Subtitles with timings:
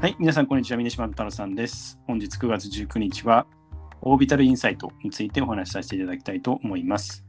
[0.00, 0.76] はい、皆さん、こんにちは。
[0.76, 1.98] 峰島太郎さんです。
[2.06, 3.48] 本日9月19日は、
[4.00, 7.24] オービタルインサイトについてお話しさせていただきたいと思います。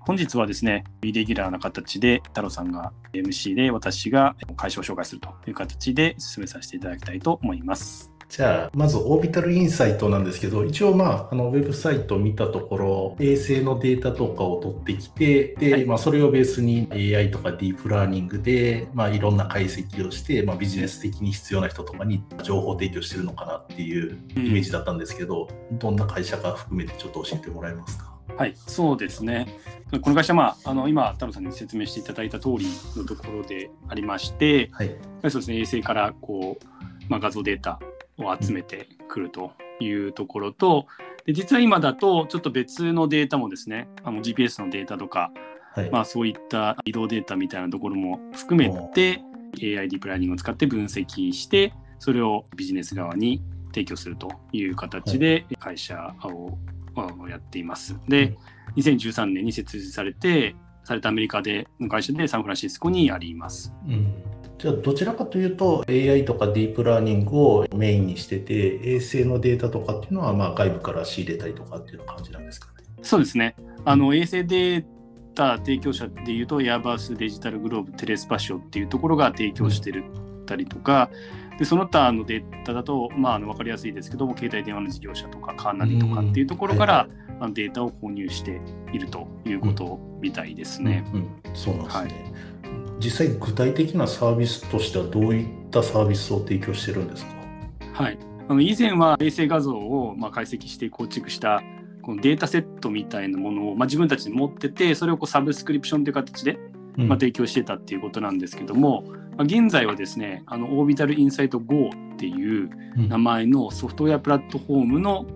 [0.00, 8.12] 本日はですね、イレギュラーな形で、太郎さんが MC で、私が会社を紹介するという形で進めさせていただきたいと思います。
[8.28, 28.12] じゃあ、まずオービタルインサイトなんですけど、一応まあ、あの、ウェブサイトを見たところ、衛星のデータとかを取ってきて、で、はいまあ、それをベースに AI とかディープラーニングで、まあ、いろんな解析をして、まあ、ビジネス的に必要な人とかに情報提供してるのかなっていうイメージだったんですけど、どんな会社か含めてちょっと教えてもらえますか？
[28.36, 29.46] はい、そうですね。
[30.02, 34.94] この会社は、まあ、あの今、太郎さんに説明していただいた通りのところでありまして、はい。
[35.22, 36.64] そうですね、衛星からこう、
[37.08, 37.78] まあ、画像データ
[38.18, 40.86] を集めてくるというところと、
[41.24, 45.30] で実は今だとちょっと別のデータもですね、あの GPS のデータとか、
[45.76, 45.90] はい。
[45.90, 49.20] まあ、そういった移動データみたいなところも含めて
[49.56, 56.56] AI ディープラーニングを使って分析して、それをビジネス側に提供するという形で会社を
[56.94, 57.98] まあやっています。
[58.08, 58.36] で、
[58.76, 63.74] 2013年に設立されて、されたアメリカでの会社でサンフランシスコにあります。
[63.86, 64.14] うん
[64.58, 72.84] じゃあどちらかというと AI とかディープラーニングをメインにしてて衛星のデータとかっていうのはまあ外部から仕入れたりとかっていう感じなんですかね？
[73.02, 73.54] そうですね。
[73.84, 74.84] あの衛星デー
[75.34, 80.04] タ提供者でいうと、エアバースデジタルグローブ、テレスパシオっていうところが提供してる
[80.46, 81.10] たりとか、
[81.58, 88.60] でその他のデータだと、まあ、あの分かりやすいですけども、携帯電話の事業者とか、カーナビとかっていうところから、あのデータを購入して
[88.92, 91.04] いるということみたいですね。
[91.12, 92.32] うんうんそうなんですね、
[92.98, 97.32] 実際具体的なサービスとしてはどういったサービスを提供してるんですか？
[97.92, 101.62] はい、あの以前は衛星画像をまあ解析して構築した
[102.02, 106.58] このデータセットみたいなものを、まあ、自分たちで持ってて、それをこうサブスクリプションという形で
[106.98, 107.08] うん。
[107.08, 109.04] まあ、提供してたっていうことなんですけども、
[109.36, 113.08] まあ、現在はですね、あのオービタルインサイト GO っていううん。
[113.08, 115.26] 名前のソフトウェアプラットフォームの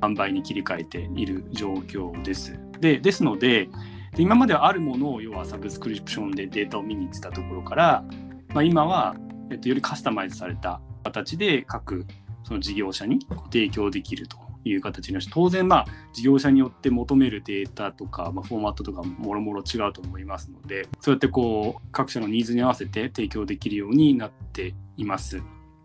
[0.00, 2.58] 販売に切り替えている状況です。
[2.80, 3.68] でですので、
[4.14, 8.04] で今まではあるものを要はサブスクリプションでデータを見に行ってたところから、
[8.48, 9.16] まあ、今は、
[9.50, 12.06] えっと、よりカスタマイズされた形で各
[12.44, 25.42] その事業者に提供できるという形になり当然まあ事業者によって求めるデータとか、まあ、フォーマットとかもろもろ違うと思いますのでそうやってこう各社のニーズに合わせて提供できるようになっています。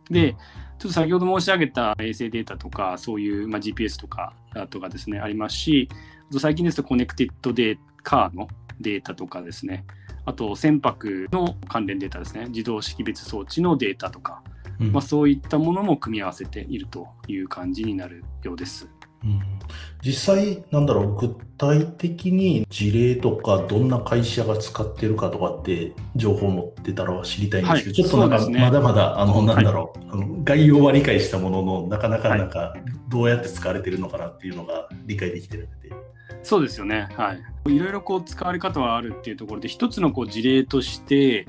[0.09, 0.34] で
[0.79, 4.34] ちょっと先ほど申し上げた衛星データとかそういう、まあ、GPS とか
[4.69, 5.90] とかですねありますし
[6.29, 8.47] あと最近ですとコネクテッドデーカーの
[8.79, 9.85] データとかですね。
[10.25, 12.45] あと船舶の関連データですね。
[12.49, 14.43] 自動識別装置のデータとか。
[14.79, 14.91] うん。
[14.91, 18.87] まあ、そういったものも組み合わせているという感じになるようです。
[19.23, 19.41] うん。
[20.01, 29.45] 実際なんだろう具体的に事例とかどんな会社が使ってるかとかって情報を持ってたら知りたいんですけど、はいちょっとなんかまだまだあのはい。
[29.47, 32.73] なんだろう、あの概要は理解したもののなかなかなんか
[33.09, 36.09] どうやって使われてるのかなっていうのが理解できてるので。
[36.49, 37.07] そうですよね。
[37.15, 37.33] は
[37.67, 37.75] い。
[37.75, 41.45] いろいろこう使われ方はあるっていうところで、一つのこう事例として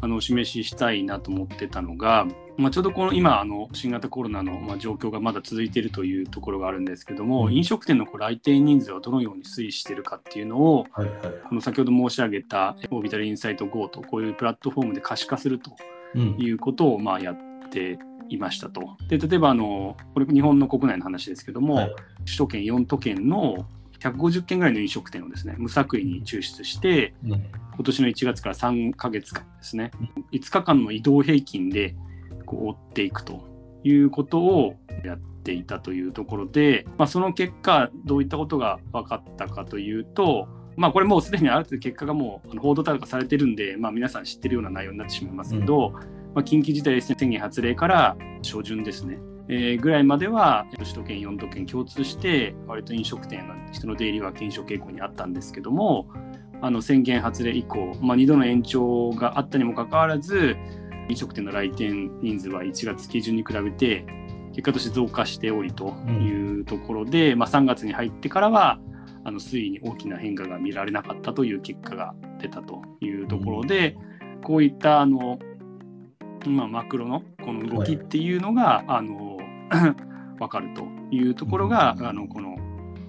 [0.00, 11.18] あのお示ししたいなと思ってたのが、まあ、ちょうどこの今あの新型コロナのまあ状況がまだ続いているというところがあるんですけども、うん飲食店のこう来店人数はどのように推移しているかっていうのを、はいはい。
[11.48, 15.72] この先ほど申し上げたオービタルインサイト GO とこういうプラットフォームで可視化すると
[16.14, 17.38] うんいうことをまあやっ
[17.70, 17.98] て
[18.28, 18.82] いましたと。
[19.08, 21.94] で例えばあのこれ日本の国内の話ですけども、はい
[22.26, 23.66] 首都圏4都県の
[24.10, 27.30] 150件ぐらいの飲食店をですね無作為に抽出してうん。
[27.76, 29.90] 今年の1月から3ヶ月間ですね
[30.32, 31.96] 5日間の移動平均で
[32.46, 33.44] こう追っていくと
[33.82, 45.90] いうことをやっていたというところで、まあ、その結果どういったことが分かったかというとまあこれもうすでにある程度結果がもう報道とかされてるんで、まあ、皆さん知ってるような内容になってしまいますけど、
[46.34, 49.18] まあ、緊急事態宣言発令から初旬ですね、
[49.48, 56.08] えーぐらいまでは首都圏4都県共通して割と飲食店の人の出入りは減少傾向にあったんですけども
[56.62, 60.56] あの宣言発令以降、まあ、2度の延長があったにもかかわらず
[61.08, 64.06] 飲食店の来店人数は1月基準に比べて
[64.52, 68.78] 結果として増加しておりというところで、まあ、3月に入ってからは
[69.24, 73.96] あの推移に大きな変化が見られなかったという結果が出たというところで、
[74.42, 75.38] こういったあの、
[76.46, 79.33] まあ、マクロのこの動きっていうのが、あの
[80.38, 80.84] 分かると
[81.14, 82.06] いうところが、うん。
[82.06, 82.56] あのこの、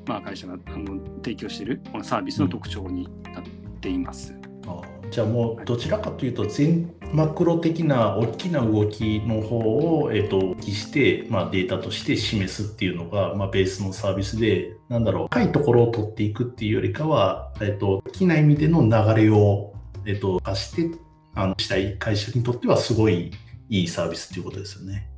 [0.05, 3.43] まあ、会社があの提供しているこのサービスの特徴になっ
[3.81, 4.35] ています。
[4.67, 4.81] あ
[5.11, 19.73] じゃあもうどちらかというと全マクロ的な大きな動きの方を、えっと記して、まあ、データとして示すっていうのが、まあ、ベースのサービスでなんだろう深いところを取っていくっていうよりかは、えっと大きな意味での流れを、
[20.05, 20.97] えっと、貸して
[21.35, 23.31] あのしたい会社にとってはすごい
[23.69, 25.09] いいサービスっていうことですよね。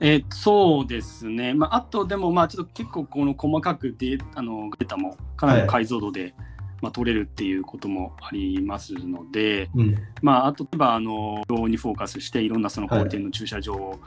[0.00, 6.34] えー、そうですね、まあ、あとでも、まあ、ちょっと結構この細かくデあのデータもかなりの解像度で、はい、
[6.82, 13.98] まあ、取れるっていうこともありますので、うん、まあ、あと例えばあのにフォーカスしていろんなその小売店の駐車場の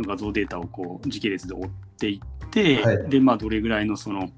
[0.00, 1.68] 画像データをこう時系列で追っ
[1.98, 4.30] ていって、はい、でまあ、どれぐらいのその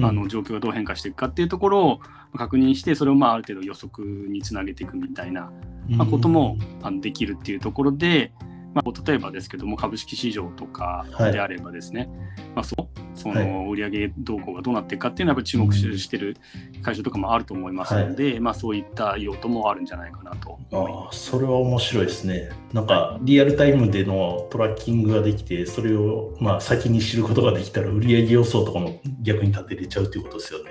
[0.00, 2.00] あの状況がどう変化していくかっていうところを
[2.36, 5.52] 確認してそれをまあある程度予測につなげていくみたいな、
[5.88, 8.32] まあ、こともあのできるっていうところで、
[8.74, 12.08] まあ、例えばですけども株式市場とかであればですね、はい、
[12.56, 16.36] まあ、そその売上動向がどうなっていくかっていうのはやっぱり注目してる
[16.82, 22.50] 会社とかもあると思いますので、はい、まあ、そういった用途もあるんじゃないかなとあそれは面白いですね。
[22.72, 30.70] なんかリアルタイムでのトラッキングができてそれをまあ先に知ることができたら売上予想とかも逆に立てれちゃうということですよね。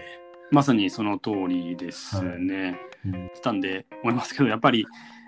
[0.51, 2.65] まさにその通りですね。
[2.65, 2.94] はい。
[3.05, 4.85] うん、したんで思いますけどやっぱり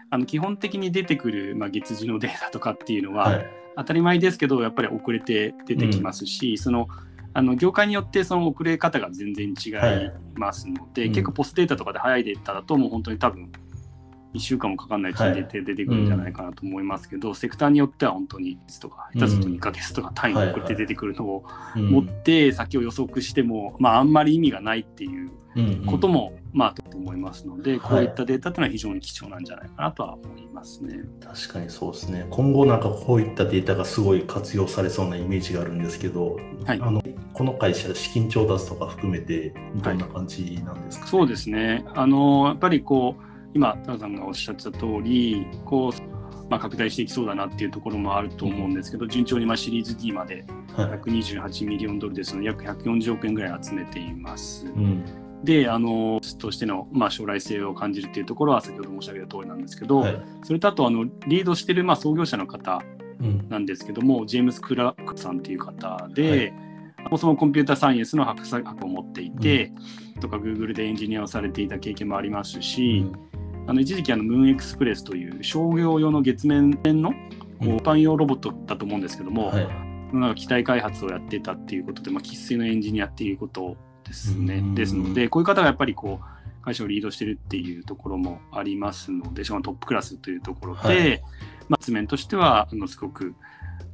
[0.10, 3.46] あの基本的に出てくる、まあ、月次のデータとかっていうのは、はい、
[3.78, 6.88] 当たり前ですけどやっぱり遅れて出てきますし、うん、その
[7.34, 13.52] あの業界によってその遅れ方が全然違いますので、はい、結構ポストデータとかで早いデータだともう本当に多分
[14.36, 21.46] 1週間もかかんないうちに出て,、出てくるんじゃないかなと思いますけど、セクターによっては本当にとか下手すると2ヶ月とか単位で遅れて出てくるのを
[21.76, 25.32] 持って先を予測しても、まあ、あんまり意味がないっていう
[25.86, 31.00] ことも、まあ、と思いますので、こういったデータというのは非常に貴重なんじゃないかなとは思いますね。
[31.24, 32.28] 確かにそうですね。
[32.30, 37.02] 今後なんかこういったデータがすごい活用されそうなイメージがあるんですけど、はい、あの
[37.34, 41.02] この会社、資金調達とか含めて、どんな感じなんですか、ね？
[41.02, 41.86] はい、そうですね。
[41.94, 54.68] あのやっぱりこう今、田さんがおっしゃってた通り、こう、まあ、拡大していきそうだなっていうところもあると思うんですけど、順調にまシリーズ D まで128ミリオンドルですので、約140億円ぐらい集めています。
[54.68, 55.06] うん。
[55.44, 62.81] で、あの、としての、まあ、将来性を感じるっていうところは先ほど申し上げた通りなんですけど、はい、それとあと、あの、リードしてる、まあ、創業者の方
[63.50, 66.54] なんですけども、うん、ジェームス・クラークさんっていう方で、はい、
[67.06, 69.72] そもそもコンピューターサイエンスの博士学を持っていて、
[70.16, 73.35] うん、とか、Google でエンジニアをされていた経験もありますし、うん
[73.68, 77.14] あの一時期あのムーンエクスプレスという商業用の月面の
[77.62, 79.68] 一般用ロボットだと思うんですけども、はい、
[80.14, 84.64] なんか機体開発をやってたっていうことで、まあ、生粋のエンジニアっていうことですね。
[84.76, 91.22] ですので、こういう方がやっぱりこう会社をリードしてるっていうところもありますので、しかもトップクラスというところで、はい、
[91.70, 93.36] まあ、月面としてはあのすごく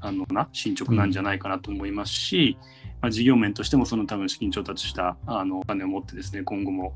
[0.01, 2.67] あのな進捗なんじゃないかなと思いますし、うん、
[3.01, 6.93] まあ、事業面としてもその多分資金調達したあのお金を持ってですね、今後も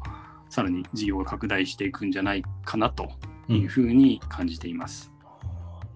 [0.55, 3.09] さらに事業が拡大していくんじゃないかなと
[3.49, 5.11] いうふうに感じています。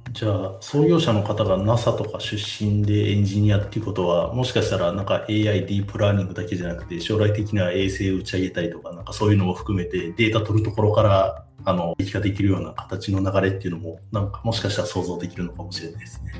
[0.08, 16.34] うん、じゃあ、創業者の方が NASA とか出身でエンジニアっていうことは、もしかしたらなんか AI、ディープラーニングだけじゃなくて、将来的には衛星を打ち上げたりとか、なんかそういうのも含めてデータ取るところからあの激化できるような形の流れっていうのも、なんかもしかしたら想像できるのかもしれないですね。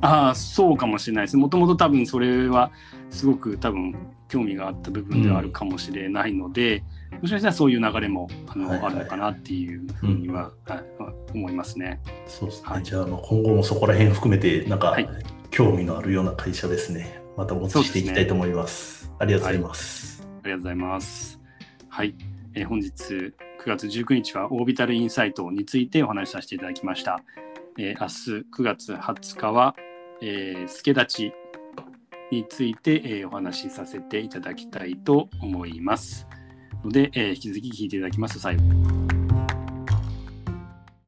[0.00, 1.36] ああ、そうかもしれないです。
[1.36, 2.70] もともと多分それは
[3.10, 3.94] すごく多分
[4.28, 6.82] 興味があった部分ではあるかもしれないので、うん
[7.20, 10.84] もしかしたらそういう流れもあの、はいはい、あるのかなっていうふうには、うん、はい、
[11.34, 12.00] 思いますね。
[12.26, 12.68] そうですね。
[12.68, 15.08] はい、じゃあ今後もそこら辺含めてなんか、はい、
[15.50, 17.20] 興味のあるような会社ですね。
[17.36, 19.04] またお持ちしていきたいと思います。
[19.04, 21.40] すね、ありがとうございます、はい、ありがとうございます。
[21.88, 22.14] はい、
[22.54, 23.32] えー、本日9
[23.66, 27.20] 月19日はオービタルインサイトについてお話しさせていただきました。
[27.78, 29.76] えー、明日9月20日は、
[30.22, 31.32] えー、助立ち
[32.30, 36.26] について、えー、お話しさせていただきたいと思います。
[36.84, 39.09] ので、えー、引き続き聞いていただきますと最後。